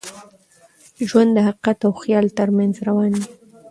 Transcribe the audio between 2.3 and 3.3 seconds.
تر منځ روان وي.